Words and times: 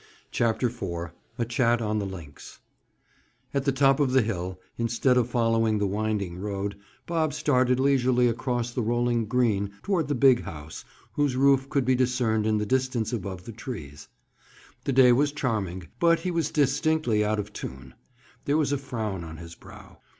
CHAPTER 0.31 0.65
IV—A 0.65 1.45
CHAT 1.45 1.79
ON 1.79 1.99
THE 1.99 2.07
LINKS 2.07 2.57
At 3.53 3.65
the 3.65 3.71
top 3.71 3.99
of 3.99 4.13
the 4.13 4.23
hill, 4.23 4.59
instead 4.79 5.15
of 5.15 5.29
following 5.29 5.77
the 5.77 5.85
winding 5.85 6.39
road, 6.39 6.75
Bob 7.05 7.35
started 7.35 7.79
leisurely 7.79 8.27
across 8.27 8.71
the 8.71 8.81
rolling 8.81 9.27
green 9.27 9.73
toward 9.83 10.07
the 10.07 10.15
big 10.15 10.41
house 10.41 10.83
whose 11.13 11.35
roof 11.35 11.69
could 11.69 11.85
be 11.85 11.93
discerned 11.93 12.47
in 12.47 12.57
the 12.57 12.65
distance 12.65 13.13
above 13.13 13.45
the 13.45 13.51
trees. 13.51 14.07
The 14.85 14.93
day 14.93 15.11
was 15.11 15.31
charming, 15.33 15.87
but 15.99 16.21
he 16.21 16.31
was 16.31 16.49
distinctly 16.49 17.23
out 17.23 17.37
of 17.37 17.53
tune. 17.53 17.93
There 18.45 18.57
was 18.57 18.71
a 18.71 18.79
frown 18.79 19.23
on 19.23 19.37
his 19.37 19.53
brow. 19.53 19.99